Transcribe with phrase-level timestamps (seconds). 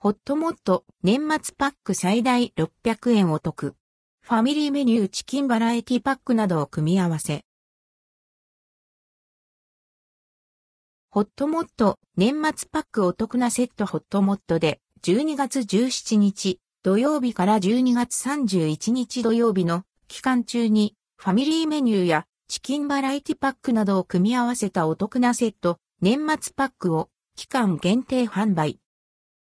[0.00, 3.74] ほっともっと年末パック最大600円お得。
[4.22, 7.40] ファミリーメニューチキンバラエティパックなどを組み合わせ。
[11.10, 28.78] ほっともっと年末パックお得なセットほっともっとで12月17日土曜日から12月31日土曜日の期間中にファミリーメニューやチキンバラエティパックなどを組み合わせたお得なセット年末パックを期間限定販売。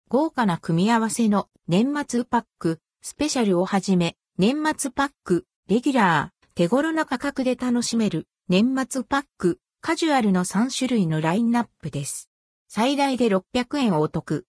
[0.08, 12.30] 豪華な組み合わせの年末パック、スペシャルをはじめ、年末パック、レギュラー、手頃な価格で楽しめる年末パック、カジュアルの3種類のラインナップです。
[12.68, 14.46] 最大で600円お得。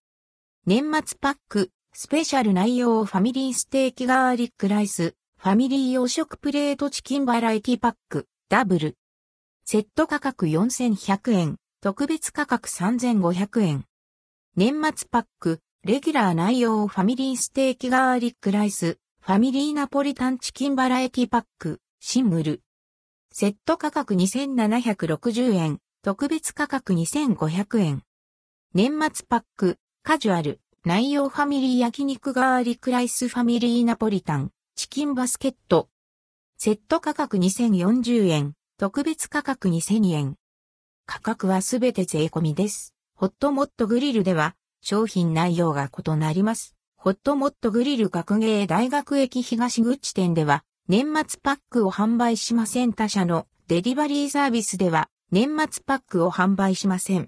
[0.67, 8.95] 年末パック、スペシャル内容ファミリーステーキガーリックライス、ファミリー洋食プレートチキンバラエティパック、ダブル。
[9.65, 13.85] セット価格4100円、特別価格3500円。
[14.57, 22.63] 年末パック、レギュラー内容ファミリーステーキガーリックライス、ファミリーナポリタンチキンバラエティパック、シングル。
[23.31, 28.01] セット価格2760円、特別価格2500円。
[28.73, 35.87] 年末パック、カジュアル、内容ファミリー焼肉ガーリックライスファミリーナポリタン、チキンバスケット。
[36.57, 40.35] セット価格2040円、特別価格2000円。
[41.05, 42.96] 価格はすべて税込みです。
[43.19, 46.75] ホットモットグリルでは商品内容が異なります。
[46.97, 57.25] ホットモットグリル学芸大学駅東口店では年末パックを販売しません他社のデリバリーサービスでは年末パックを販売しません。